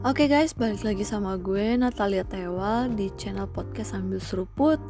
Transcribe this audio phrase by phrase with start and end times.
[0.00, 4.80] Oke guys, balik lagi sama gue Natalia Tewa di channel podcast sambil seruput.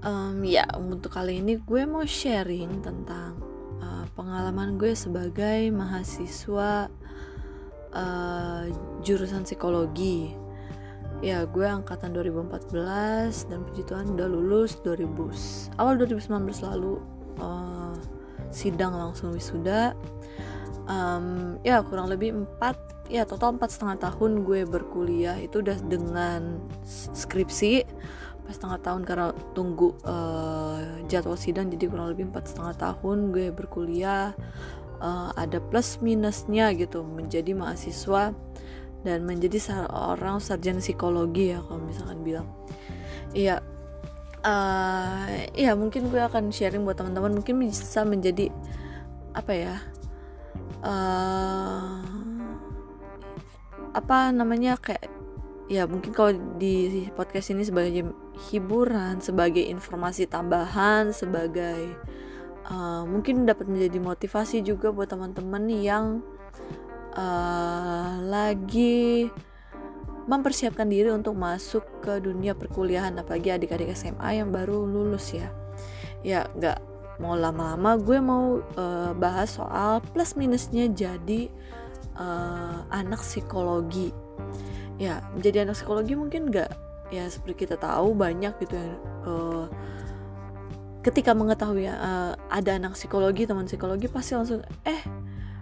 [0.00, 3.36] Um, ya, untuk kali ini gue mau sharing tentang
[3.84, 6.88] uh, pengalaman gue sebagai mahasiswa
[7.92, 8.64] uh,
[9.04, 10.32] jurusan psikologi.
[11.20, 16.24] Ya, gue angkatan 2014 dan puji Tuhan udah lulus 2000 awal 2019
[16.64, 16.96] lalu
[17.36, 17.92] uh,
[18.48, 19.92] sidang langsung wisuda.
[20.88, 26.64] Um, ya kurang lebih 4 ya total empat setengah tahun gue berkuliah itu udah dengan
[27.12, 27.84] skripsi.
[28.48, 33.52] Pas setengah tahun karena tunggu uh, jadwal sidang jadi kurang lebih empat setengah tahun gue
[33.52, 34.32] berkuliah.
[34.98, 38.34] Uh, ada plus minusnya gitu menjadi mahasiswa
[39.06, 42.48] dan menjadi seorang sarjana psikologi ya kalau misalkan bilang.
[43.36, 43.60] Iya
[44.42, 47.36] uh, ya mungkin gue akan sharing buat teman-teman.
[47.40, 48.48] Mungkin bisa menjadi
[49.36, 49.76] apa ya
[50.84, 52.02] uh,
[53.94, 55.10] apa namanya kayak
[55.68, 58.08] ya mungkin kalau di podcast ini sebagai
[58.48, 61.92] hiburan sebagai informasi tambahan sebagai
[62.68, 66.04] uh, mungkin dapat menjadi motivasi juga buat teman-teman yang
[67.16, 69.28] uh, lagi
[70.28, 75.48] mempersiapkan diri untuk masuk ke dunia perkuliahan apalagi adik-adik SMA yang baru lulus ya.
[76.20, 76.84] Ya nggak
[77.18, 81.50] mau lama-lama gue mau uh, bahas soal plus minusnya jadi
[82.14, 84.14] uh, anak psikologi.
[84.98, 86.70] Ya menjadi anak psikologi mungkin nggak
[87.08, 88.92] ya seperti kita tahu banyak gitu ya
[89.24, 89.64] uh,
[91.00, 95.00] ketika mengetahui uh, ada anak psikologi teman psikologi pasti langsung eh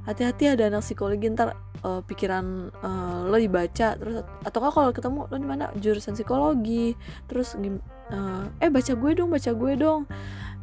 [0.06, 5.36] hati-hati ada anak psikologi ntar uh, pikiran uh, lo dibaca terus atau kalau ketemu lo
[5.36, 5.74] di mana?
[5.82, 6.94] Jurusan psikologi.
[7.26, 10.06] Terus uh, eh baca gue dong baca gue dong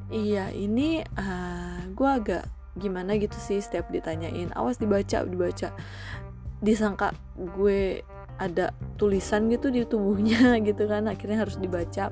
[0.10, 4.50] iya ini uh, gue agak gimana gitu sih setiap ditanyain.
[4.58, 5.70] Awas dibaca dibaca.
[6.64, 8.02] Disangka gue
[8.42, 12.10] ada tulisan gitu di tubuhnya gitu kan akhirnya harus dibaca.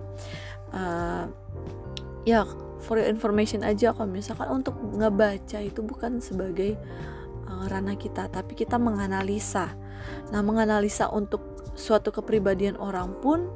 [0.71, 1.27] Uh,
[2.23, 2.45] ya
[2.81, 6.77] for your information aja kalau misalkan untuk ngebaca itu bukan sebagai
[7.49, 9.73] uh, ranah kita tapi kita menganalisa.
[10.29, 13.47] Nah menganalisa untuk suatu kepribadian orang pun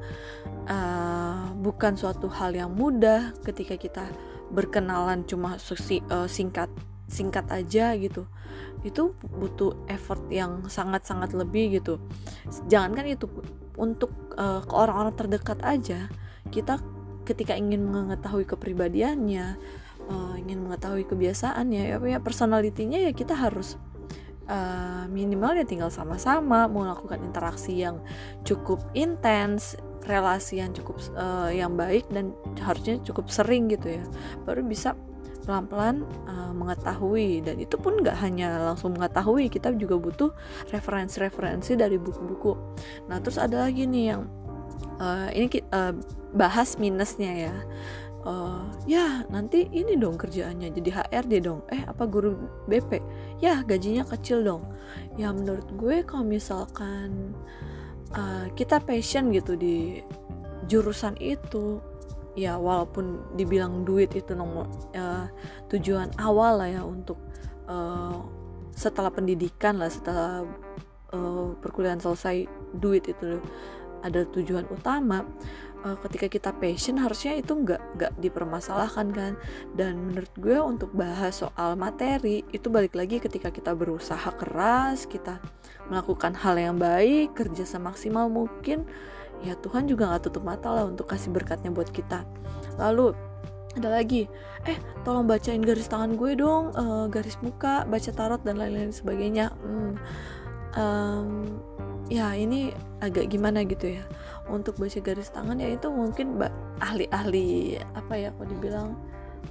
[0.68, 4.06] uh, bukan suatu hal yang mudah ketika kita
[4.54, 6.70] berkenalan cuma uh, singkat
[7.06, 8.26] singkat aja gitu.
[8.86, 12.02] Itu butuh effort yang sangat-sangat lebih gitu.
[12.70, 13.26] Jangankan itu
[13.76, 16.08] untuk uh, ke orang-orang terdekat aja
[16.54, 16.80] kita
[17.26, 19.58] ketika ingin mengetahui kepribadiannya
[20.10, 23.82] uh, ingin mengetahui kebiasaannya ya, ya personalitinya ya kita harus
[24.46, 28.00] uh, minimal ya tinggal sama-sama melakukan interaksi yang
[28.46, 34.04] cukup intens relasi yang cukup uh, yang baik dan harusnya cukup sering gitu ya.
[34.46, 34.94] Baru bisa
[35.46, 37.46] pelan-pelan uh, mengetahui.
[37.46, 40.30] Dan itu pun nggak hanya langsung mengetahui kita juga butuh
[40.74, 42.58] referensi-referensi dari buku-buku.
[43.08, 44.26] Nah terus ada lagi nih yang
[44.98, 45.94] uh, ini uh,
[46.34, 47.56] bahas minusnya ya.
[48.26, 51.62] Uh, ya nanti ini dong kerjaannya jadi HRD dong.
[51.70, 52.34] Eh apa guru
[52.66, 52.98] BP
[53.38, 54.66] ya gajinya kecil dong.
[55.14, 57.38] Ya menurut gue kalau misalkan
[58.16, 60.02] uh, kita passion gitu di
[60.66, 61.80] jurusan itu.
[62.36, 65.32] Ya walaupun dibilang duit itu nomor uh,
[65.72, 67.16] tujuan awal lah ya untuk
[67.72, 68.20] uh,
[68.76, 70.44] setelah pendidikan lah setelah
[71.16, 72.44] uh, perkuliahan selesai
[72.76, 73.40] duit itu
[74.04, 75.24] ada tujuan utama
[75.86, 79.34] uh, ketika kita passion harusnya itu nggak nggak dipermasalahkan kan?
[79.78, 85.38] Dan menurut gue untuk bahas soal materi itu balik lagi ketika kita berusaha keras kita
[85.88, 88.90] melakukan hal yang baik kerja semaksimal mungkin
[89.46, 92.26] ya Tuhan juga nggak tutup mata lah untuk kasih berkatnya buat kita.
[92.82, 93.14] Lalu
[93.76, 94.26] ada lagi
[94.66, 99.52] eh tolong bacain garis tangan gue dong uh, garis muka baca tarot dan lain-lain sebagainya.
[99.62, 99.94] Hmm,
[100.80, 101.30] um,
[102.10, 102.70] ya ini
[103.02, 104.04] agak gimana gitu ya
[104.50, 106.38] untuk baca garis tangan ya itu mungkin
[106.82, 108.90] ahli-ahli apa ya kalau dibilang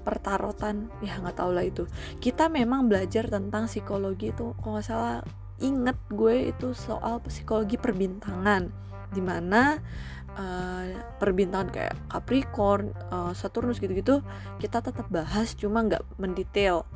[0.02, 0.90] pertarotan.
[1.00, 1.86] Ya nggak tahu lah itu.
[2.18, 5.18] Kita memang belajar tentang psikologi itu kalau nggak salah
[5.62, 8.70] inget gue itu soal psikologi perbintangan.
[9.14, 9.78] Di mana
[10.34, 10.86] uh,
[11.22, 14.20] perbintangan kayak Capricorn, uh, Saturnus gitu-gitu
[14.58, 16.86] kita tetap bahas cuma nggak mendetail.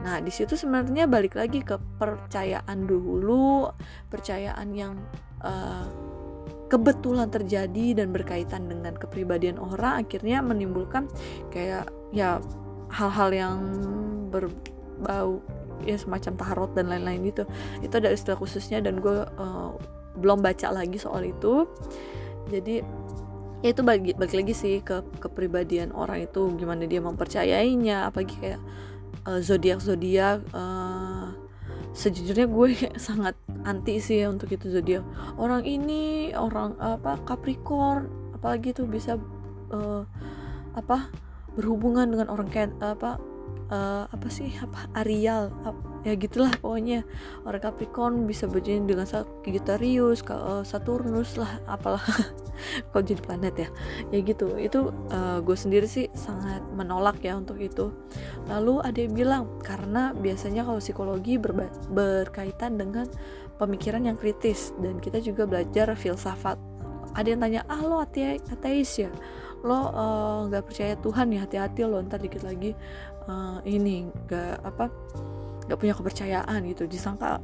[0.00, 3.68] Nah di situ sebenarnya balik lagi ke percayaan dulu,
[4.08, 4.96] percayaan yang
[5.44, 6.07] uh,
[6.68, 11.08] kebetulan terjadi dan berkaitan dengan kepribadian orang akhirnya menimbulkan
[11.48, 12.40] kayak ya
[12.92, 13.58] hal-hal yang
[14.28, 15.40] berbau
[15.84, 17.44] ya semacam tarot dan lain-lain gitu.
[17.80, 19.72] Itu ada istilah khususnya dan gue uh,
[20.20, 21.64] belum baca lagi soal itu.
[22.52, 22.84] Jadi
[23.58, 28.60] ya itu bagi bagi lagi sih ke kepribadian orang itu gimana dia mempercayainya apalagi kayak
[29.26, 31.17] uh, zodiak zodiak uh,
[31.98, 32.68] sejujurnya gue
[33.10, 33.34] sangat
[33.66, 35.02] anti sih ya untuk itu zodiak
[35.34, 38.06] orang ini orang apa Capricorn
[38.38, 39.18] apalagi tuh bisa
[39.74, 40.06] uh,
[40.78, 41.10] apa
[41.58, 43.18] berhubungan dengan orang kayak apa
[43.74, 45.50] uh, apa sih apa Arial
[46.06, 47.02] ya gitulah pokoknya.
[47.44, 52.02] Orang Capricorn bisa berjalan dengan Sagittarius uh, Saturnus lah apalah
[52.80, 53.68] kok jadi planet ya?
[54.10, 54.56] Ya gitu.
[54.56, 57.90] Itu uh, gue sendiri sih sangat menolak ya untuk itu.
[58.48, 61.38] Lalu ada yang bilang karena biasanya kalau psikologi
[61.90, 63.06] berkaitan dengan
[63.58, 66.56] pemikiran yang kritis dan kita juga belajar filsafat.
[67.16, 69.10] Ada yang tanya ah lo ateis ya?
[69.66, 69.90] Lo
[70.46, 71.42] nggak uh, percaya Tuhan ya?
[71.42, 72.76] Hati-hati lo ntar dikit lagi
[73.26, 74.86] uh, ini nggak apa
[75.66, 76.86] nggak punya kepercayaan gitu.
[76.86, 77.42] Disangka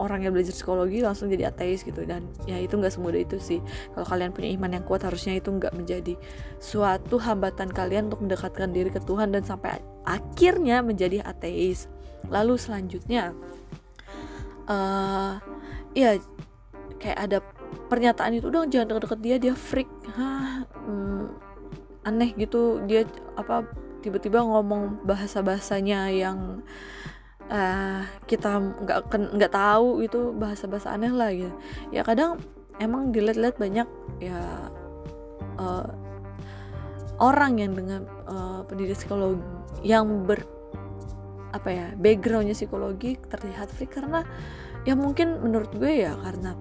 [0.00, 2.08] orang yang belajar psikologi langsung jadi ateis gitu.
[2.08, 3.60] Dan ya itu nggak semudah itu sih.
[3.92, 6.16] Kalau kalian punya iman yang kuat harusnya itu nggak menjadi
[6.56, 11.92] suatu hambatan kalian untuk mendekatkan diri ke Tuhan dan sampai akhirnya menjadi ateis.
[12.32, 13.36] Lalu selanjutnya
[14.64, 15.36] uh,
[15.92, 16.16] ya
[17.00, 17.38] kayak ada
[17.92, 19.90] pernyataan itu dong jangan deket-deket dia dia freak.
[20.16, 21.24] Hah hmm,
[22.08, 22.80] aneh gitu.
[22.88, 23.04] Dia
[23.36, 23.68] apa
[24.00, 26.64] tiba-tiba ngomong bahasa bahasanya yang
[27.50, 31.52] uh, kita nggak nggak tahu itu bahasa-bahasa aneh lah gitu.
[31.90, 32.40] Ya kadang
[32.80, 33.88] emang dilihat-lihat banyak
[34.22, 34.40] ya
[35.60, 35.90] uh,
[37.20, 39.44] orang yang dengan uh, pendidik psikologi
[39.84, 40.40] yang ber
[41.50, 44.22] apa ya backgroundnya psikologi terlihat freak karena
[44.86, 46.54] ya mungkin menurut gue ya karena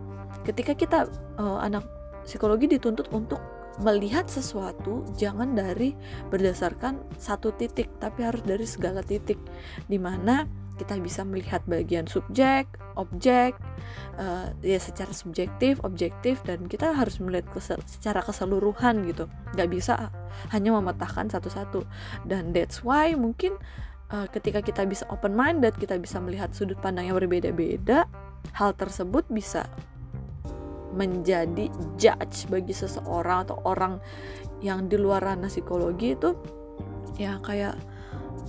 [0.43, 0.99] ketika kita
[1.37, 1.85] uh, anak
[2.25, 3.39] psikologi dituntut untuk
[3.79, 5.95] melihat sesuatu jangan dari
[6.27, 9.39] berdasarkan satu titik tapi harus dari segala titik.
[9.87, 10.43] Di mana
[10.79, 12.65] kita bisa melihat bagian subjek,
[12.95, 13.59] objek,
[14.15, 19.27] uh, ya secara subjektif, objektif, dan kita harus melihat kesel, secara keseluruhan gitu.
[19.59, 20.09] Gak bisa
[20.55, 21.83] hanya memetakan satu-satu.
[22.23, 23.59] Dan that's why mungkin
[24.15, 28.07] uh, ketika kita bisa open minded, kita bisa melihat sudut pandang yang berbeda-beda,
[28.55, 29.67] hal tersebut bisa
[30.89, 31.69] menjadi
[32.01, 34.01] judge bagi seseorang atau orang
[34.59, 36.35] yang di luar ranah psikologi itu
[37.15, 37.77] ya kayak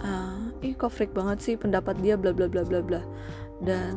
[0.03, 3.03] uh, ih kok freak banget sih pendapat dia bla bla bla bla bla.
[3.61, 3.97] Dan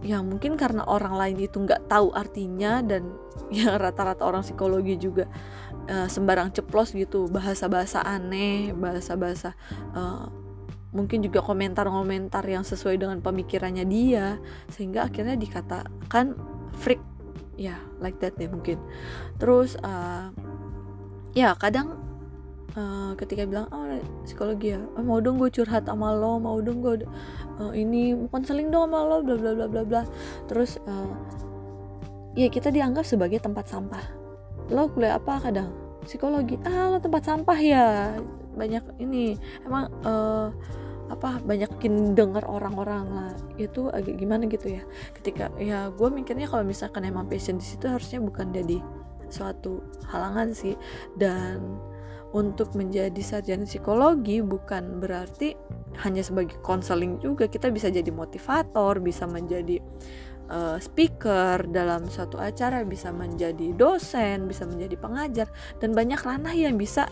[0.00, 3.12] ya mungkin karena orang lain itu nggak tahu artinya dan
[3.54, 5.28] ya rata-rata orang psikologi juga
[5.88, 9.52] uh, sembarang ceplos gitu bahasa-bahasa aneh bahasa-bahasa
[9.92, 10.28] uh,
[10.90, 14.42] mungkin juga komentar-komentar yang sesuai dengan pemikirannya dia
[14.72, 16.34] sehingga akhirnya dikatakan
[16.82, 16.98] freak.
[17.60, 18.80] Ya yeah, like that deh mungkin.
[19.36, 20.32] Terus uh,
[21.36, 22.09] ya kadang
[22.80, 23.84] uh, ketika bilang oh
[24.24, 24.80] psikologi ya?
[24.96, 27.04] Oh, mau dong gue curhat sama lo mau dong gue
[27.60, 30.02] uh, ini mau konseling dong sama lo bla bla bla bla bla.
[30.48, 31.12] Terus uh,
[32.32, 34.04] ya kita dianggap sebagai tempat sampah.
[34.72, 35.70] Lo kuliah apa kadang?
[36.08, 36.56] Psikologi.
[36.64, 38.16] Ah lo tempat sampah ya?
[38.56, 39.36] Banyak ini
[39.68, 40.48] emang uh,
[41.10, 43.32] apa banyakin dengar orang-orang lah.
[43.60, 44.82] Itu agak gimana gitu ya?
[45.12, 48.78] Ketika ya gue mikirnya kalau misalkan emang passion di situ harusnya bukan jadi
[49.28, 50.78] suatu halangan sih.
[51.18, 51.78] Dan
[52.30, 55.58] untuk menjadi sarjana psikologi bukan berarti
[56.06, 57.50] hanya sebagai konseling juga.
[57.50, 59.82] Kita bisa jadi motivator bisa menjadi
[60.50, 65.46] uh, speaker dalam suatu acara bisa menjadi dosen bisa menjadi pengajar
[65.78, 67.06] dan banyak ranah yang bisa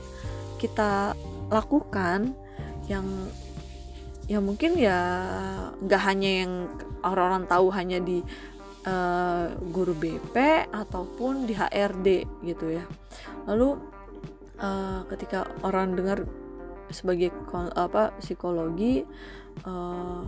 [0.59, 1.15] kita
[1.49, 2.35] lakukan
[2.91, 3.07] yang
[4.29, 5.01] yang mungkin ya
[5.81, 6.53] nggak hanya yang
[7.01, 8.21] orang-orang tahu hanya di
[8.85, 12.85] uh, guru BP ataupun di HRD gitu ya.
[13.49, 13.81] Lalu
[14.61, 16.27] uh, ketika orang dengar
[16.89, 17.33] sebagai
[17.77, 19.05] apa psikologi
[19.69, 20.25] uh,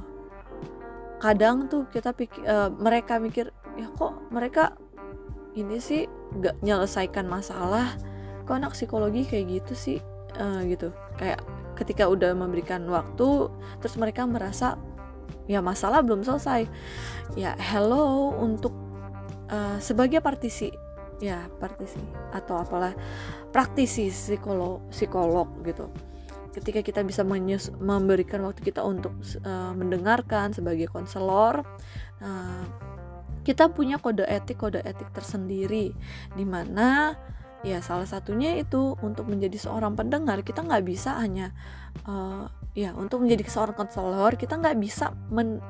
[1.21, 4.77] kadang tuh kita pikir uh, mereka mikir ya kok mereka
[5.55, 6.07] ini sih
[6.39, 7.99] gak menyelesaikan masalah?
[8.47, 9.99] Kok anak psikologi kayak gitu sih?
[10.39, 10.95] Uh, gitu.
[11.19, 11.43] Kayak
[11.75, 13.51] ketika udah memberikan waktu
[13.83, 14.79] terus mereka merasa
[15.51, 16.71] ya masalah belum selesai.
[17.35, 18.75] Ya hello untuk
[19.51, 20.71] uh, sebagai partisi
[21.21, 22.01] ya partisi
[22.33, 22.97] atau apalah
[23.53, 25.93] praktisi psikolog psikolog gitu.
[26.51, 29.15] Ketika kita bisa menyus, memberikan waktu kita untuk
[29.47, 31.63] uh, mendengarkan sebagai konselor
[32.19, 32.65] uh,
[33.47, 35.95] kita punya kode etik kode etik tersendiri.
[36.35, 37.15] Di mana
[37.61, 41.53] ya salah satunya itu untuk menjadi seorang pendengar kita nggak bisa hanya
[42.09, 45.61] uh, ya untuk menjadi seorang konselor kita nggak bisa men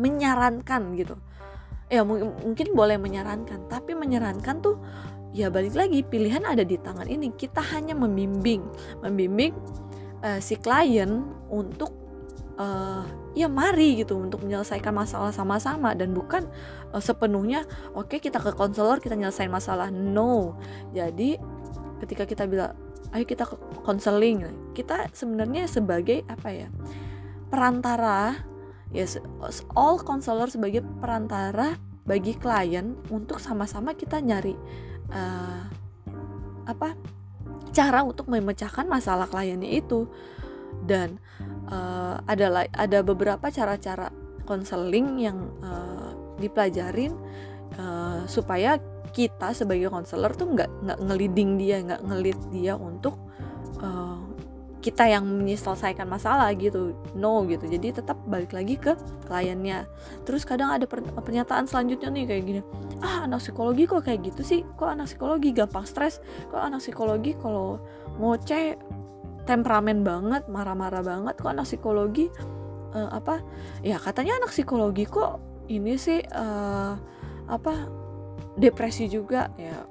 [0.00, 1.20] menyarankan gitu
[1.86, 4.82] ya mungkin boleh menyarankan tapi menyarankan tuh
[5.30, 7.30] ya balik lagi pilihan ada di tangan ini.
[7.34, 8.64] Kita hanya membimbing
[9.04, 9.52] membimbing
[10.24, 11.92] uh, si klien untuk
[12.56, 13.04] uh,
[13.36, 16.48] ya mari gitu untuk menyelesaikan masalah sama-sama dan bukan
[16.96, 19.92] uh, sepenuhnya oke okay, kita ke konselor kita nyelesain masalah.
[19.92, 20.56] No.
[20.96, 21.36] Jadi
[22.00, 22.72] ketika kita bilang
[23.14, 26.68] ayo kita ke konseling kita sebenarnya sebagai apa ya
[27.48, 28.36] perantara
[28.94, 29.06] ya
[29.74, 31.74] all counselor sebagai perantara
[32.06, 34.54] bagi klien untuk sama-sama kita nyari
[35.10, 35.62] uh,
[36.66, 36.94] apa
[37.74, 40.08] cara untuk memecahkan masalah kliennya itu.
[40.86, 41.18] Dan
[41.68, 44.08] uh, ada ada beberapa cara-cara
[44.46, 47.12] konseling yang uh, dipelajarin
[47.80, 48.78] uh, supaya
[49.10, 53.16] kita sebagai konselor tuh nggak nggak ngeliding dia nggak ngelit dia untuk
[53.80, 54.20] uh,
[54.86, 57.66] kita yang menyelesaikan masalah gitu no gitu.
[57.66, 58.94] Jadi tetap balik lagi ke
[59.26, 59.90] kliennya.
[60.22, 62.60] Terus kadang ada pernyataan selanjutnya nih kayak gini.
[63.02, 64.62] Ah anak psikologi kok kayak gitu sih?
[64.78, 66.22] Kok anak psikologi gampang stres?
[66.54, 67.82] Kok anak psikologi kalau
[68.22, 68.78] ngoceh
[69.50, 71.34] temperamen banget marah-marah banget?
[71.34, 72.30] Kok anak psikologi
[72.94, 73.42] uh, apa?
[73.82, 76.94] Ya katanya anak psikologi kok ini sih uh,
[77.50, 77.74] apa
[78.54, 79.50] depresi juga.
[79.58, 79.82] Ya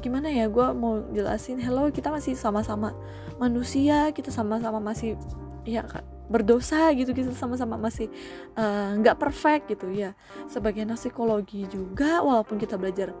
[0.00, 2.96] gimana ya gue mau jelasin hello kita masih sama-sama
[3.36, 5.20] manusia kita sama-sama masih
[5.62, 5.86] ya
[6.32, 8.08] berdosa gitu kita sama-sama masih
[8.56, 10.16] eh, nggak uh, perfect gitu ya.
[10.48, 13.12] Sebagai psikologi juga walaupun kita belajar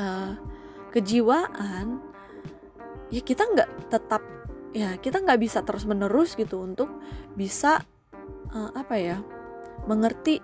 [0.00, 0.32] uh,
[0.96, 2.00] kejiwaan
[3.12, 4.22] ya kita nggak tetap
[4.72, 6.88] ya kita nggak bisa terus menerus gitu untuk
[7.36, 7.84] bisa
[8.56, 9.18] uh, apa ya
[9.84, 10.40] mengerti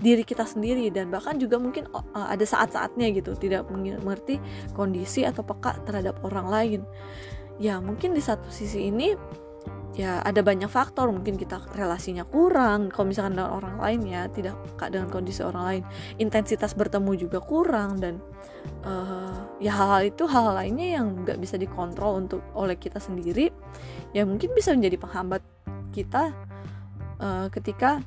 [0.00, 4.40] diri kita sendiri dan bahkan juga mungkin uh, ada saat-saatnya gitu tidak mengerti
[4.76, 6.80] kondisi atau peka terhadap orang lain.
[7.56, 9.16] Ya mungkin di satu sisi ini
[9.96, 14.60] ya ada banyak faktor mungkin kita relasinya kurang kalau misalkan dengan orang lain ya tidak
[14.72, 15.82] peka dengan kondisi orang lain.
[16.20, 18.20] Intensitas bertemu juga kurang dan
[18.84, 23.48] uh, ya hal-hal itu hal lainnya yang nggak bisa dikontrol untuk oleh kita sendiri
[24.12, 25.42] ya mungkin bisa menjadi penghambat
[25.92, 26.32] kita
[27.20, 28.04] uh, ketika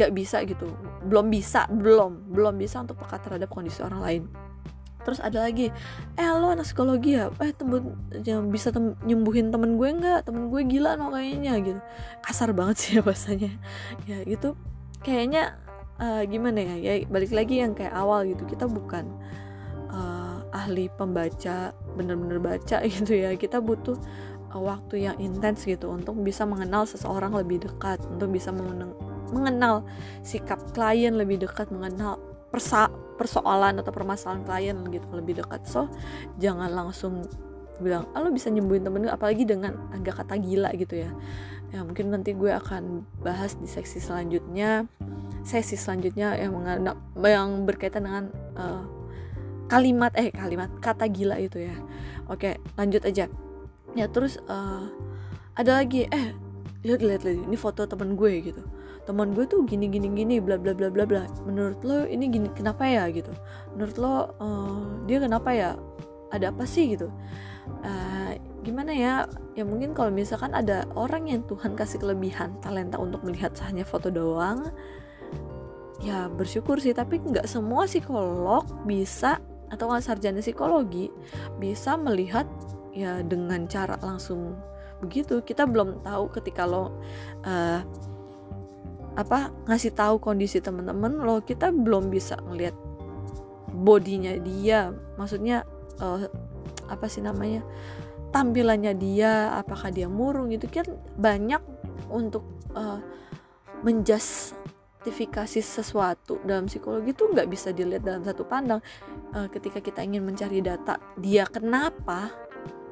[0.00, 0.72] gak bisa gitu.
[1.04, 4.22] Belum bisa belum belum bisa untuk peka terhadap kondisi orang lain.
[5.00, 5.72] Terus ada lagi
[6.16, 7.32] eh lo anak psikologi ya?
[7.40, 10.28] Eh temen yang bisa tem nyembuhin temen gue nggak?
[10.28, 11.80] Temen gue gila no kayaknya gitu.
[12.20, 13.52] Kasar banget sih ya bahasanya.
[14.04, 14.56] Ya gitu.
[15.00, 15.56] Kayaknya
[15.96, 16.74] uh, gimana ya?
[16.76, 18.44] Ya balik lagi yang kayak awal gitu.
[18.44, 19.08] Kita bukan
[19.88, 23.32] uh, ahli pembaca bener-bener baca gitu ya.
[23.40, 23.96] Kita butuh
[24.52, 28.52] uh, waktu yang intens gitu untuk bisa mengenal seseorang lebih dekat untuk bisa
[29.30, 29.86] mengenal
[30.22, 32.18] sikap klien lebih dekat mengenal
[32.50, 35.62] persa persoalan atau permasalahan klien gitu lebih dekat.
[35.64, 35.86] So
[36.42, 37.24] jangan langsung
[37.80, 41.10] bilang ah, lo bisa nyembuhin temen gue apalagi dengan agak kata gila gitu ya.
[41.70, 44.90] Ya mungkin nanti gue akan bahas di seksi selanjutnya
[45.40, 46.52] sesi selanjutnya yang
[47.16, 48.24] yang berkaitan dengan
[48.60, 48.84] uh,
[49.72, 51.76] kalimat eh kalimat kata gila itu ya.
[52.28, 53.30] Oke lanjut aja.
[53.96, 54.84] Ya terus uh,
[55.56, 56.36] ada lagi eh
[56.84, 58.62] lihat lihat lihat ini foto temen gue gitu
[59.08, 61.24] teman gue tuh gini gini gini bla bla bla bla bla.
[61.46, 63.32] Menurut lo ini gini kenapa ya gitu?
[63.74, 65.70] Menurut lo uh, dia kenapa ya?
[66.30, 67.10] Ada apa sih gitu?
[67.82, 69.26] Uh, gimana ya?
[69.58, 74.08] Ya mungkin kalau misalkan ada orang yang Tuhan kasih kelebihan talenta untuk melihat hanya foto
[74.12, 74.70] doang
[76.00, 76.94] ya bersyukur sih.
[76.94, 81.10] Tapi nggak semua psikolog bisa atau nggak sarjana psikologi
[81.62, 82.46] bisa melihat
[82.90, 84.54] ya dengan cara langsung
[85.02, 85.42] begitu.
[85.42, 86.94] Kita belum tahu ketika lo
[87.46, 87.80] uh,
[89.20, 92.72] apa ngasih tahu kondisi teman-teman lo kita belum bisa ngelihat
[93.76, 94.96] bodinya dia.
[95.20, 95.68] Maksudnya
[96.00, 96.24] uh,
[96.88, 97.60] apa sih namanya
[98.32, 100.64] tampilannya dia apakah dia murung gitu.
[100.72, 100.88] Kan
[101.20, 101.60] banyak
[102.08, 103.04] untuk uh,
[103.84, 108.80] menjustifikasi sesuatu dalam psikologi itu nggak bisa dilihat dalam satu pandang.
[109.36, 112.32] Uh, ketika kita ingin mencari data dia kenapa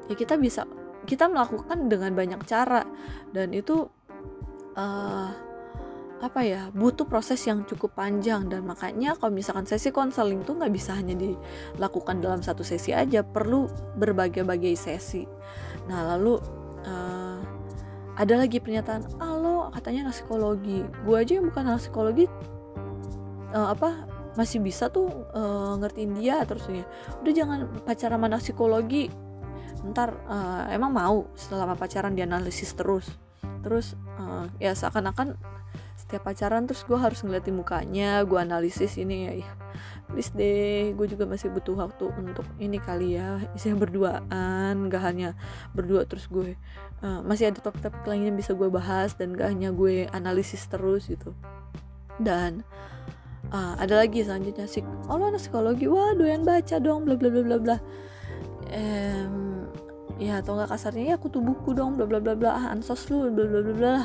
[0.07, 0.63] ya kita bisa
[1.09, 2.85] kita melakukan dengan banyak cara.
[3.33, 3.89] Dan itu
[4.77, 5.48] uh,
[6.19, 8.51] apa ya butuh proses yang cukup panjang.
[8.51, 13.23] Dan makanya kalau misalkan sesi konseling tuh nggak bisa hanya dilakukan dalam satu sesi aja
[13.23, 15.23] perlu berbagai-bagai sesi.
[15.87, 16.37] Nah lalu
[16.83, 17.39] uh,
[18.19, 20.83] ada lagi pernyataan ah lo katanya anak psikologi.
[21.07, 22.25] Gue aja yang bukan anak psikologi
[23.55, 24.03] uh, apa
[24.35, 26.85] masih bisa tuh uh, ngertiin dia terus ya
[27.23, 29.07] udah jangan pacaran sama psikologi.
[29.87, 33.07] Ntar uh, emang mau setelah pacaran dianalisis terus.
[33.63, 35.39] Terus uh, ya seakan-akan
[36.09, 39.45] setiap pacaran terus gue harus ngeliatin mukanya gue analisis ini ya,
[40.09, 43.37] please deh gue juga masih butuh waktu untuk ini kali ya.
[43.53, 45.37] Isinya berduaan gak hanya
[45.77, 46.57] berdua terus gue
[47.05, 51.05] uh, masih ada topik-topik lain yang bisa gue bahas dan gak hanya gue analisis terus
[51.05, 51.37] gitu.
[52.17, 52.65] Dan
[53.53, 55.85] uh, ada lagi selanjutnya sih oh lo anak psikologi.
[55.85, 57.77] Wah doyan baca dong bla bla bla bla bla.
[58.73, 59.48] Um,
[60.19, 62.51] ya atau nggak kasarnya ya aku tuh buku dong bla bla bla bla.
[62.59, 63.95] Ah ansos lu bla bla bla bla.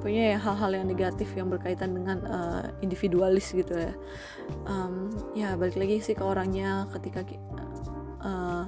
[0.00, 3.92] Pokoknya ya hal-hal yang negatif yang berkaitan dengan uh, individualis gitu ya.
[4.64, 7.20] Um, ya balik lagi sih ke orangnya ketika
[8.24, 8.64] uh,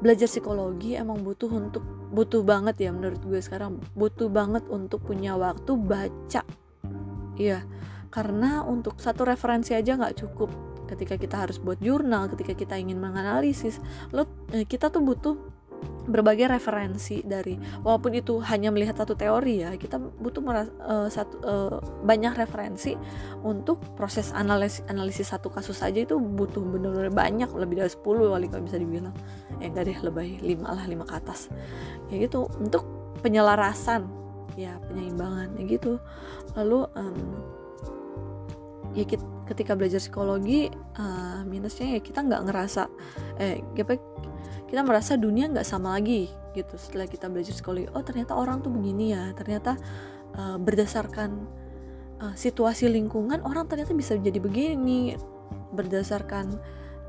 [0.00, 3.76] belajar psikologi emang butuh untuk butuh banget ya menurut gue sekarang.
[3.92, 6.42] Butuh banget untuk punya waktu baca.
[7.36, 7.60] Iya
[8.10, 10.50] karena untuk satu referensi aja nggak cukup
[10.90, 13.78] ketika kita harus buat jurnal ketika kita ingin menganalisis
[14.10, 15.34] lo eh, kita tuh butuh
[16.10, 17.56] berbagai referensi dari
[17.86, 22.98] walaupun itu hanya melihat satu teori ya kita butuh meras, uh, satu uh, banyak referensi
[23.46, 28.46] untuk proses analisis analisis satu kasus saja itu butuh benar-benar banyak lebih dari 10 kali
[28.50, 29.14] kalau bisa dibilang.
[29.62, 31.48] Ya enggak deh lebih lima lah lima ke atas.
[32.10, 32.82] Ya gitu untuk
[33.22, 34.08] penyelarasan
[34.58, 36.02] ya penyeimbangan ya gitu.
[36.58, 37.16] Lalu um,
[38.94, 42.82] ya kita, ketika belajar psikologi uh, minusnya ya kita nggak ngerasa
[43.38, 43.62] eh
[44.70, 47.86] kita merasa dunia nggak sama lagi gitu setelah kita belajar psikologi.
[47.94, 49.78] Oh ternyata orang tuh begini ya ternyata
[50.38, 51.30] uh, berdasarkan
[52.22, 55.14] uh, situasi lingkungan orang ternyata bisa jadi begini.
[55.70, 56.58] Berdasarkan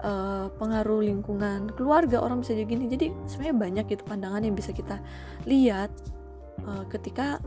[0.05, 2.85] uh, pengaruh lingkungan keluarga orang bisa jadi gini.
[2.89, 5.01] Jadi sebenarnya banyak itu pandangan yang bisa kita
[5.49, 5.89] lihat
[6.65, 7.41] uh, ketika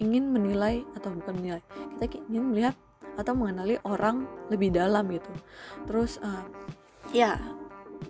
[0.00, 1.62] ingin menilai atau bukan menilai.
[1.96, 2.76] Kita ingin melihat
[3.16, 5.32] atau mengenali orang lebih dalam gitu
[5.88, 6.44] terus uh,
[7.10, 7.40] ya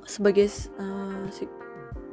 [0.06, 0.46] sebagai
[0.78, 1.46] uh, si,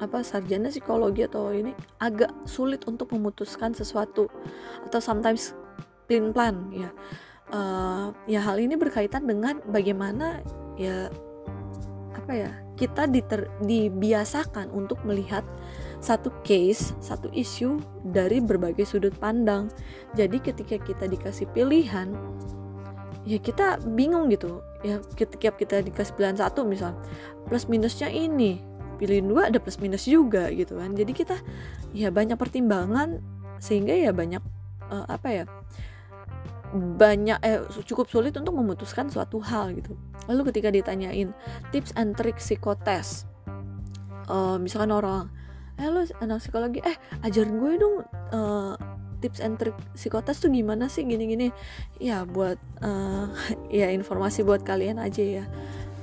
[0.02, 4.30] apa sarjana psikologi atau ini agak sulit untuk memutuskan sesuatu
[4.86, 5.54] atau sometimes
[6.10, 6.90] plan plan ya
[7.54, 10.42] uh, ya hal ini berkaitan dengan bagaimana
[10.76, 11.08] ya
[12.14, 15.46] apa ya kita diter, dibiasakan untuk melihat
[16.02, 17.80] satu case, satu isu
[18.12, 19.70] dari berbagai sudut pandang.
[20.18, 22.12] Jadi ketika kita dikasih pilihan,
[23.24, 24.64] ya kita bingung gitu.
[24.84, 26.96] Ya ketika kita dikasih pilihan satu misal
[27.48, 28.60] plus minusnya ini.
[29.00, 30.94] Pilih dua ada plus minus juga gitu kan.
[30.96, 31.36] Jadi kita
[31.96, 33.20] ya banyak pertimbangan
[33.60, 34.44] sehingga ya banyak
[34.92, 35.46] uh, apa ya
[36.74, 39.96] banyak eh cukup sulit untuk memutuskan suatu hal gitu.
[40.28, 41.36] Lalu ketika ditanyain
[41.76, 43.28] tips and trick psikotes
[44.30, 45.28] uh, misalkan orang
[45.82, 47.96] eh lu anak psikologi eh ajarin gue dong
[48.32, 48.78] uh,
[49.24, 51.08] tips and trick psikotes tuh gimana sih?
[51.08, 51.56] Gini-gini
[52.04, 53.32] ya buat uh,
[53.72, 55.46] ya informasi buat kalian aja ya.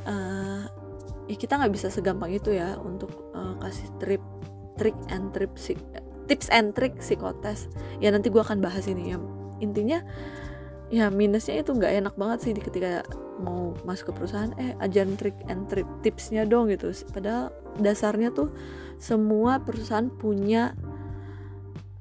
[0.09, 0.65] Uh,
[1.29, 4.25] ya kita nggak bisa segampang itu ya untuk uh, kasih trip
[4.81, 5.53] trick and trip
[6.25, 7.69] tips and trick psikotes.
[8.01, 9.21] Ya nanti gue akan bahas ini ya.
[9.61, 10.01] Intinya
[10.89, 13.05] ya minusnya itu nggak enak banget sih ketika
[13.41, 16.89] mau masuk ke perusahaan eh ajarin trick and trip tipsnya dong gitu.
[17.13, 18.49] Padahal dasarnya tuh
[19.01, 20.77] semua perusahaan punya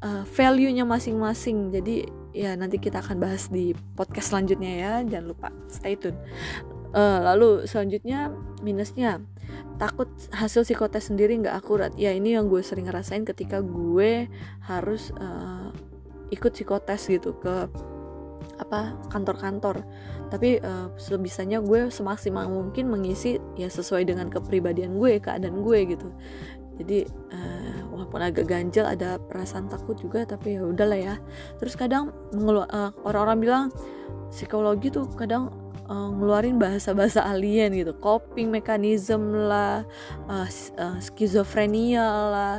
[0.04, 1.72] uh, value-nya masing-masing.
[1.74, 4.94] Jadi ya nanti kita akan bahas di podcast selanjutnya ya.
[5.06, 6.18] Jangan lupa stay tune.
[6.90, 8.34] Uh, lalu selanjutnya
[8.66, 9.22] minusnya
[9.78, 11.92] takut hasil psikotes sendiri nggak akurat.
[11.96, 14.26] Ya ini yang gue sering ngerasain ketika gue
[14.66, 15.70] harus uh,
[16.30, 17.70] ikut psikotes gitu ke
[18.60, 19.88] apa kantor-kantor
[20.28, 26.12] tapi uh, sebisanya gue semaksimal mungkin mengisi ya sesuai dengan kepribadian gue keadaan gue gitu
[26.80, 27.04] jadi
[27.36, 31.16] uh, walaupun agak ganjel ada perasaan takut juga tapi ya udahlah ya.
[31.60, 33.64] Terus kadang uh, orang-orang bilang
[34.32, 35.52] psikologi tuh kadang
[35.92, 37.92] uh, ngeluarin bahasa-bahasa alien gitu.
[38.00, 39.84] Coping mechanism lah
[40.32, 40.48] uh,
[40.80, 42.56] uh, skizofrenia lah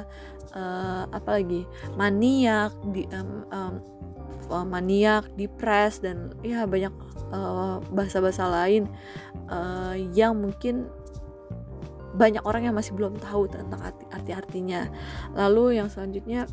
[0.52, 1.64] uh, apalagi
[1.96, 3.74] maniak di um, um,
[4.66, 6.90] maniak, depres dan ya banyak
[7.94, 8.90] bahasa-bahasa uh, lain
[9.46, 10.90] uh, yang mungkin
[12.14, 14.90] banyak orang yang masih belum tahu tentang arti-artinya.
[15.34, 16.50] Lalu yang selanjutnya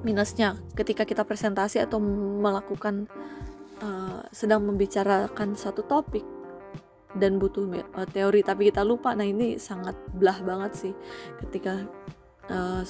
[0.00, 2.00] minusnya ketika kita presentasi atau
[2.40, 3.04] melakukan
[3.84, 6.24] uh, sedang membicarakan satu topik
[7.12, 10.94] dan butuh uh, teori tapi kita lupa nah ini sangat belah banget sih
[11.44, 11.84] ketika
[12.48, 12.80] uh,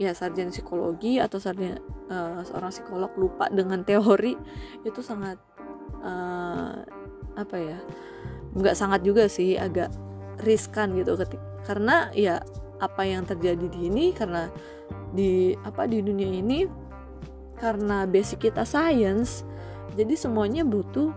[0.00, 1.76] ya sarjana psikologi atau sarjana
[2.08, 4.32] uh, seorang psikolog lupa dengan teori
[4.80, 5.36] itu sangat
[6.00, 6.80] uh,
[7.36, 7.78] apa ya
[8.56, 9.92] nggak sangat juga sih agak
[10.42, 12.40] riskan gitu ketika karena ya
[12.80, 14.48] apa yang terjadi di ini karena
[15.12, 16.64] di apa di dunia ini
[17.60, 19.44] karena basic kita science
[19.98, 21.12] jadi semuanya butuh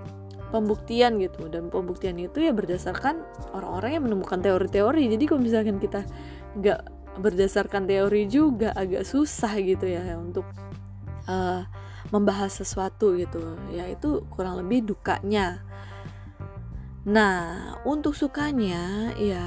[0.54, 1.50] pembuktian gitu.
[1.50, 3.26] Dan pembuktian itu ya berdasarkan
[3.58, 5.10] orang-orang yang menemukan teori-teori.
[5.10, 6.06] Jadi kalau misalkan kita
[6.54, 6.82] nggak
[7.18, 10.46] berdasarkan teori juga agak susah gitu ya untuk
[11.26, 11.66] uh,
[12.14, 13.58] membahas sesuatu gitu.
[13.74, 15.66] Ya itu kurang lebih dukanya
[17.04, 19.44] Nah, untuk sukanya ya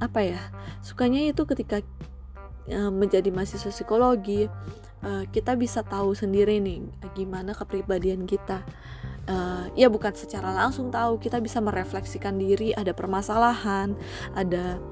[0.00, 0.40] apa ya?
[0.80, 1.84] Sukanya itu ketika
[2.72, 4.48] uh, menjadi mahasiswa psikologi
[5.04, 8.64] uh, kita bisa tahu sendiri nih gimana kepribadian kita.
[9.22, 13.94] Uh, ya bukan secara langsung tahu, kita bisa merefleksikan diri, ada permasalahan,
[14.34, 14.82] ada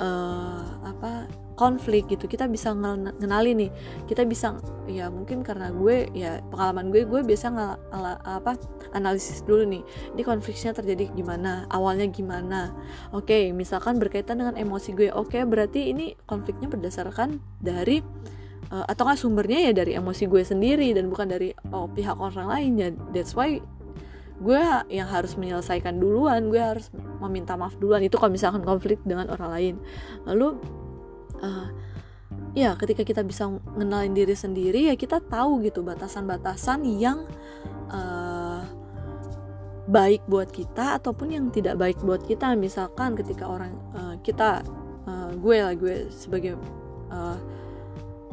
[0.00, 3.70] uh, apa konflik gitu kita bisa ngenali nih.
[4.06, 4.58] Kita bisa
[4.90, 8.58] ya mungkin karena gue ya pengalaman gue gue biasa ngala, apa
[8.92, 9.82] analisis dulu nih.
[10.14, 12.74] Ini konfliknya terjadi gimana awalnya gimana?
[13.14, 15.08] Oke okay, misalkan berkaitan dengan emosi gue.
[15.14, 18.02] Oke okay, berarti ini konfliknya berdasarkan dari
[18.74, 22.48] uh, atau nggak sumbernya ya dari emosi gue sendiri dan bukan dari oh, pihak orang
[22.50, 23.62] lain ya that's why
[24.34, 26.90] gue yang harus menyelesaikan duluan gue harus
[27.22, 28.02] meminta maaf duluan.
[28.02, 29.74] Itu kalau misalkan konflik dengan orang lain.
[30.26, 30.58] Lalu
[31.44, 31.68] uh,
[32.56, 37.28] ya ketika kita bisa mengenalin diri sendiri ya kita tahu gitu batasan-batasan yang
[37.92, 38.64] uh,
[39.84, 42.56] baik buat kita ataupun yang tidak baik buat kita.
[42.56, 44.64] Misalkan ketika orang uh, kita
[45.04, 46.56] uh, gue lah gue sebagai
[47.12, 47.36] uh,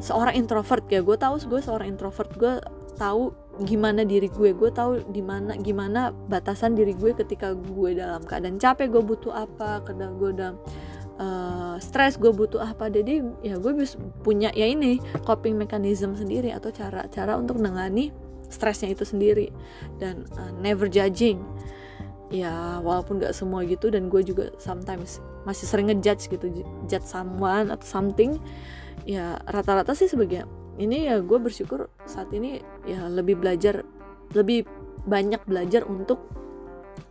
[0.00, 2.58] seorang introvert ya gue tahu gue seorang introvert gue
[2.96, 3.32] tahu
[3.68, 8.56] gimana diri gue gue tahu di mana gimana batasan diri gue ketika gue dalam keadaan
[8.56, 10.56] capek gue butuh apa kadang gue dalam
[11.18, 16.52] uh, stres gue butuh apa jadi ya gue bisa punya ya ini coping mechanism sendiri
[16.52, 18.12] atau cara-cara untuk menangani
[18.52, 19.48] stresnya itu sendiri
[19.96, 21.40] dan uh, never judging.
[22.32, 27.68] Ya walaupun gak semua gitu dan gue juga sometimes masih sering ngejudge gitu judge someone
[27.68, 28.40] atau something
[29.04, 30.48] ya rata-rata sih sebagai
[30.80, 33.84] ini ya gue bersyukur saat ini ya lebih belajar
[34.32, 34.64] lebih
[35.04, 36.24] banyak belajar untuk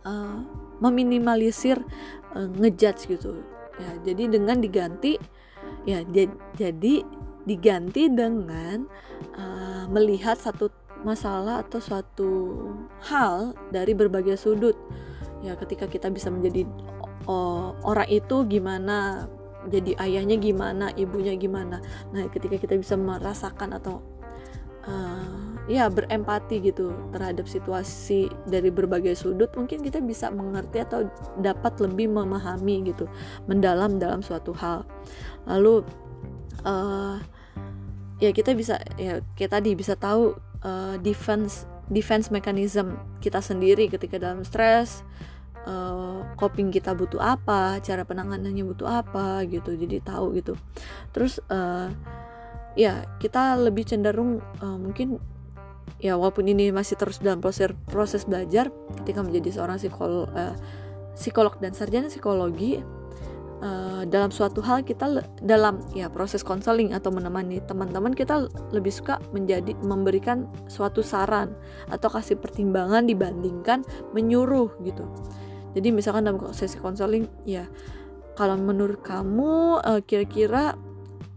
[0.02, 0.42] uh,
[0.82, 1.78] meminimalisir
[2.34, 3.44] uh, ngejudge gitu
[3.80, 5.16] ya jadi dengan diganti
[5.88, 6.04] ya
[6.56, 7.02] jadi
[7.42, 8.86] diganti dengan
[9.34, 10.70] uh, melihat satu
[11.02, 12.30] masalah atau suatu
[13.02, 14.78] hal dari berbagai sudut.
[15.42, 16.62] Ya ketika kita bisa menjadi
[17.26, 19.26] oh, orang itu gimana
[19.66, 21.82] jadi ayahnya gimana ibunya gimana.
[22.14, 24.02] Nah ketika kita bisa merasakan atau
[24.86, 25.31] uh,
[25.70, 31.06] ya berempati gitu terhadap situasi dari berbagai sudut mungkin kita bisa mengerti atau
[31.38, 33.06] dapat lebih memahami gitu
[33.46, 34.82] mendalam dalam suatu hal
[35.46, 35.86] lalu
[36.66, 37.22] uh,
[38.18, 40.34] ya kita bisa ya kayak tadi bisa tahu
[40.66, 45.06] uh, defense defense mechanism kita sendiri ketika dalam stres
[45.66, 49.74] uh, coping kita butuh apa, cara penanganannya butuh apa gitu.
[49.74, 50.54] Jadi tahu gitu.
[51.14, 51.90] Terus uh,
[52.78, 55.20] ya kita lebih cenderung uh, mungkin
[56.02, 60.54] ya walaupun ini masih terus dalam proses proses belajar ketika menjadi seorang psikolog uh,
[61.14, 62.82] psikolog dan sarjana psikologi
[63.62, 69.22] uh, dalam suatu hal kita dalam ya proses konseling atau menemani teman-teman kita lebih suka
[69.30, 71.54] menjadi memberikan suatu saran
[71.88, 75.06] atau kasih pertimbangan dibandingkan menyuruh gitu.
[75.72, 77.64] Jadi misalkan dalam sesi konseling ya
[78.36, 80.76] kalau menurut kamu uh, kira-kira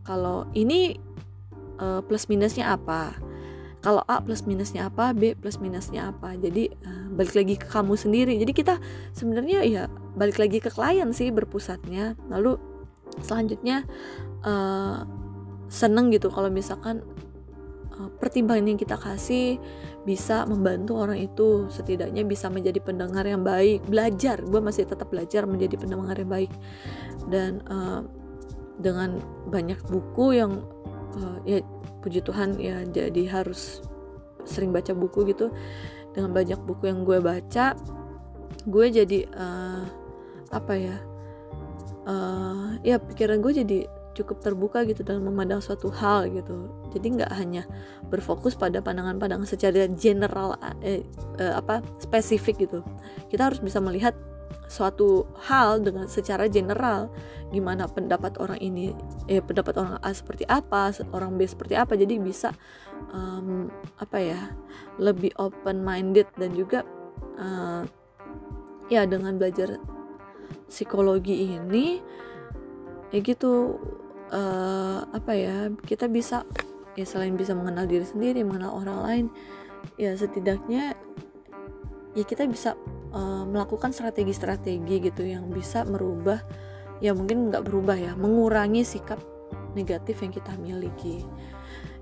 [0.03, 0.99] kalau ini
[1.79, 3.15] uh, plus minusnya apa
[3.85, 6.33] kalau A plus minusnya apa B plus minusnya apa.
[6.33, 8.33] Jadi uh, balik lagi ke kamu sendiri.
[8.41, 8.81] Jadi kita
[9.13, 9.85] sebenarnya ya
[10.17, 12.17] balik lagi ke klien sih berpusatnya.
[12.33, 12.57] Lalu
[13.21, 13.85] selanjutnya
[14.41, 15.05] uh,
[15.69, 17.05] seneng gitu kalau misalkan
[17.93, 19.61] uh, pertimbangan yang kita kasih
[20.01, 21.69] bisa membantu orang itu.
[21.69, 23.85] Setidaknya bisa menjadi pendengar yang baik.
[23.85, 26.49] Belajar gue masih tetap belajar menjadi pendengar yang baik.
[27.29, 28.01] Dan uh,
[28.81, 29.21] dengan
[29.53, 30.65] banyak buku yang
[31.15, 31.61] uh, ya
[32.01, 33.81] puji Tuhan ya jadi harus
[34.45, 35.53] sering baca buku gitu.
[36.15, 37.75] Dengan banyak buku yang gue baca
[38.65, 39.83] gue jadi uh,
[40.49, 40.97] apa ya
[42.07, 43.79] uh, ya pikiran gue jadi
[44.15, 46.71] cukup terbuka gitu dalam memandang suatu hal gitu.
[46.95, 47.67] Jadi nggak hanya
[48.07, 51.03] berfokus pada pandangan-pandangan secara general eh,
[51.35, 52.79] eh, apa spesifik gitu.
[53.27, 54.15] Kita harus bisa melihat
[54.65, 57.09] suatu hal dengan secara general.
[57.53, 58.91] Gimana pendapat orang ini
[59.29, 61.93] eh pendapat orang A seperti apa orang B seperti apa.
[61.93, 62.51] Jadi bisa
[63.13, 63.69] um,
[64.01, 64.41] apa ya
[64.97, 66.83] lebih open minded dan juga
[67.37, 67.85] uh,
[68.89, 69.77] ya dengan belajar
[70.69, 72.01] psikologi ini
[73.13, 73.77] ya gitu
[74.33, 76.43] uh, apa ya kita bisa
[76.97, 79.25] ya selain bisa mengenal diri sendiri mengenal orang lain
[79.99, 80.95] ya setidaknya
[82.15, 82.73] ya kita bisa
[83.15, 86.43] uh, melakukan strategi-strategi gitu yang bisa merubah
[87.03, 89.19] ya mungkin nggak berubah ya mengurangi sikap
[89.75, 91.23] negatif yang kita miliki.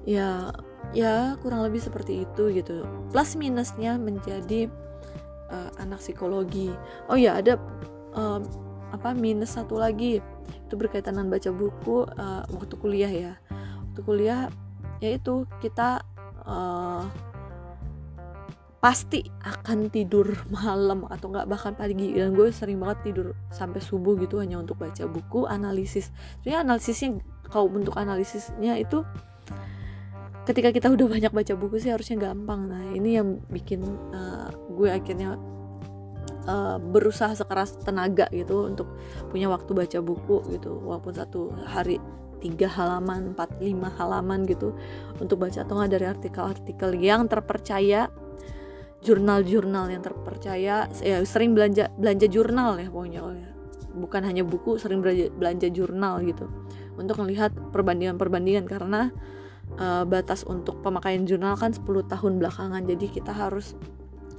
[0.03, 0.51] Ya
[0.91, 2.85] ya kurang lebih seperti itu gitu.
[3.09, 4.69] Plus minusnya menjadi
[5.49, 6.69] uh, anak psikologi.
[7.09, 7.57] Oh ya ada
[8.13, 8.41] uh,
[8.93, 10.21] apa minus satu lagi.
[10.67, 13.33] Itu berkaitan dengan baca buku uh, waktu kuliah ya.
[13.89, 14.41] Waktu kuliah
[15.01, 16.03] yaitu kita
[16.45, 16.82] uh,
[18.83, 20.27] pasti akan tidur
[20.59, 22.11] malam atau nggak bahkan pagi.
[22.11, 26.11] Dan gue sering banget tidur sampai subuh gitu hanya untuk baca buku analisis.
[26.43, 27.09] Sebenarnya analisisnya
[27.47, 29.07] kalau bentuk analisisnya itu
[30.43, 32.67] ketika kita udah banyak baca buku sih harusnya gampang.
[32.67, 35.39] Nah ini yang bikin uh, gue akhirnya
[36.43, 38.99] uh, berusaha sekeras tenaga gitu untuk
[39.31, 40.83] punya waktu baca buku gitu.
[40.83, 42.03] Walaupun satu hari
[42.43, 44.75] tiga halaman 4 5 halaman gitu
[45.23, 45.63] untuk baca.
[45.63, 48.11] Atau nggak dari artikel-artikel yang terpercaya
[49.03, 53.21] jurnal-jurnal yang terpercaya ya sering belanja belanja jurnal ya pokoknya.
[53.21, 53.49] Ya.
[53.93, 56.49] bukan hanya buku sering belanja, belanja jurnal gitu.
[56.97, 59.13] Untuk melihat perbandingan-perbandingan karena
[59.77, 62.89] uh, batas untuk pemakaian jurnal kan 10 tahun belakangan.
[62.89, 63.77] Jadi kita harus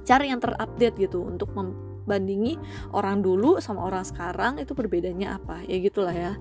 [0.03, 2.59] cari yang terupdate gitu untuk membandingi
[2.91, 5.63] orang dulu sama orang sekarang itu perbedaannya apa?
[5.71, 6.35] Ya gitulah ya.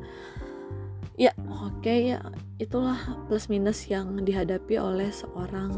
[1.14, 2.20] Ya oke okay, ya.
[2.58, 2.98] Itulah
[3.30, 5.70] plus minus yang dihadapi oleh seorang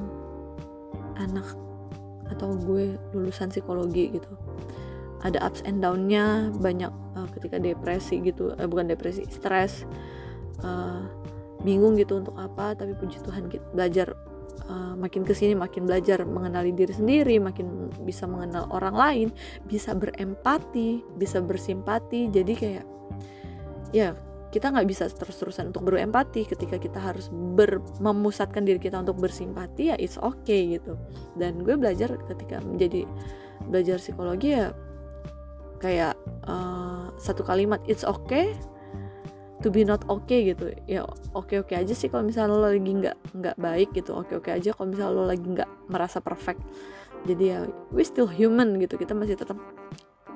[1.21, 1.66] anak
[2.33, 4.31] atau gue lulusan psikologi gitu.
[5.25, 9.87] Ada ups and downnya banyak uh, ketika depresi gitu eh, bukan depresi stres.
[10.63, 11.05] Uh,
[11.65, 14.09] bingung gitu untuk apa tapi puji Tuhan kita belajar
[14.69, 19.29] uh, makin ke sini makin belajar mengenali diri sendiri makin bisa mengenal orang lain
[19.65, 22.29] bisa berempati bisa bersimpati.
[22.29, 22.85] Jadi kayak
[23.95, 24.13] ya
[24.57, 29.93] kita nggak bisa terus-terusan untuk berempati ketika kita harus ber, memusatkan diri kita untuk bersimpati
[29.93, 30.97] ya it's okay gitu.
[31.37, 33.05] Dan gue belajar ketika menjadi
[33.69, 34.73] belajar psikologi ya
[35.77, 36.17] kayak
[36.49, 38.57] uh, satu kalimat it's okay
[39.61, 40.73] to be not okay gitu.
[40.89, 41.05] Ya
[41.37, 44.73] oke oke aja sih kalau misalnya lo lagi nggak nggak baik gitu oke oke aja
[44.73, 46.65] kalau misalnya lo lagi nggak merasa perfect.
[47.29, 49.61] Jadi ya we still human gitu kita masih tetap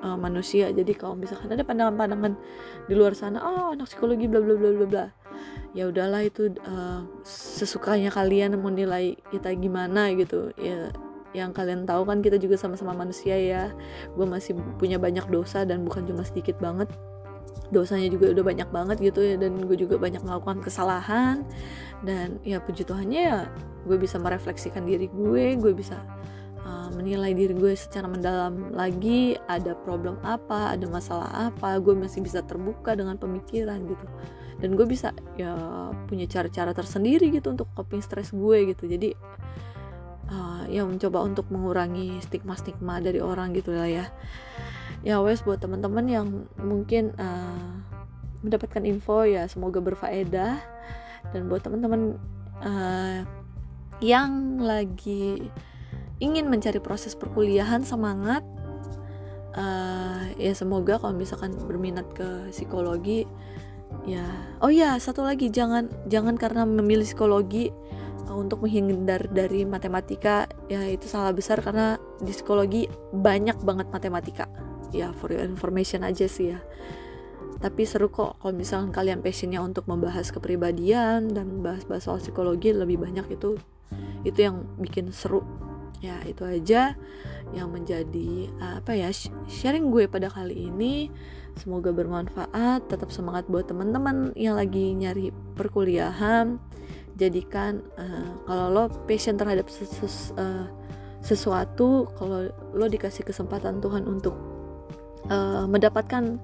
[0.03, 0.69] uh, manusia.
[0.73, 2.33] Jadi kalau misalkan ada pandangan-pandangan
[2.89, 5.05] di luar sana oh anak psikologi bla bla bla bla bla.
[5.71, 10.51] Ya udahlah itu uh, sesukanya kalian mau nilai kita gimana gitu.
[10.59, 10.91] Ya
[11.31, 13.71] yang kalian tahu kan kita juga sama-sama manusia ya.
[14.19, 16.91] Gue masih punya banyak dosa dan bukan cuma sedikit banget.
[17.71, 21.47] Dosanya juga udah banyak banget gitu ya dan gue juga banyak melakukan kesalahan.
[22.03, 23.39] Dan ya puji Tuhannya ya
[23.87, 25.97] gue bisa merefleksikan diri gue gue bisa
[26.65, 32.21] uh, menilai diri gue secara mendalam lagi ada problem apa ada masalah apa gue masih
[32.21, 34.05] bisa terbuka dengan pemikiran gitu.
[34.61, 35.09] Dan gue bisa
[35.41, 35.57] ya
[36.05, 38.85] punya cara-cara tersendiri gitu untuk coping stress gue gitu.
[38.85, 39.17] Jadi
[40.29, 44.05] uh, yang mencoba untuk mengurangi stigma-stigma dari orang gitu lah ya.
[45.01, 46.27] Ya wes buat teman-teman yang
[46.61, 47.73] mungkin uh,
[48.45, 50.61] mendapatkan info ya semoga berfaedah.
[51.33, 52.21] Dan buat teman-teman
[52.61, 53.25] uh,
[54.01, 55.49] yang lagi
[56.21, 58.45] ingin mencari proses perkuliahan semangat
[59.57, 63.25] uh, ya semoga kalau misalkan berminat ke psikologi
[64.07, 64.23] ya
[64.63, 67.73] oh ya satu lagi jangan jangan karena memilih psikologi
[68.31, 74.47] untuk menghindar dari matematika ya itu salah besar karena di psikologi banyak banget matematika.
[74.91, 76.59] Ya for your information aja sih ya.
[77.61, 82.97] Tapi seru kok kalau misalnya kalian passionnya untuk membahas kepribadian dan bahas-bahas soal psikologi lebih
[82.97, 83.59] banyak itu
[84.25, 85.45] itu yang bikin seru
[86.01, 86.97] ya itu aja
[87.53, 89.13] yang menjadi apa ya
[89.47, 91.13] sharing gue pada kali ini.
[91.51, 96.57] Semoga bermanfaat tetap semangat buat teman-teman yang lagi nyari perkuliahan.
[97.19, 100.65] Jadikan uh, kalau lo passion terhadap sesu, uh,
[101.21, 104.33] sesuatu kalau lo dikasih kesempatan Tuhan untuk
[105.29, 106.39] uh, mendapatkan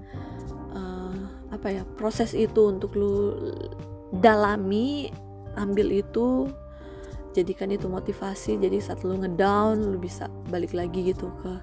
[0.75, 1.17] uh,
[1.49, 3.33] apa ya proses itu untuk lu
[4.21, 5.09] dalami
[5.57, 6.51] ambil itu
[7.35, 11.53] jadikan itu motivasi jadi saat lu ngedown lu bisa balik lagi gitu ke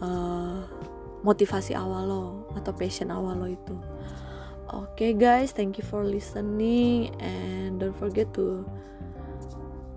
[0.00, 0.64] uh,
[1.26, 3.74] motivasi awal lo atau passion awal lo itu.
[4.74, 8.66] Oke okay, guys thank you for listening and don't forget to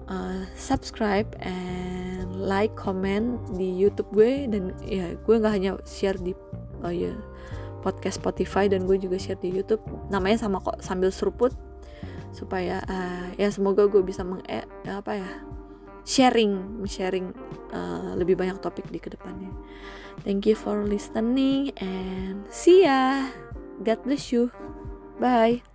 [0.09, 6.37] uh, subscribe and like comment di YouTube gue dan ya gue nggak hanya share di
[6.85, 7.13] oh ya
[7.79, 9.81] podcast Spotify dan gue juga share di YouTube.
[10.11, 11.55] Namanya sama kok sambil seruput
[12.31, 15.29] supaya uh, ya semoga gue bisa meng eh, apa ya
[16.05, 17.33] sharing sharing
[17.73, 19.51] uh, lebih banyak topik di ke depannya.
[20.25, 23.31] Thank you for listening and see ya.
[23.79, 24.51] God bless you.
[25.19, 25.68] Bye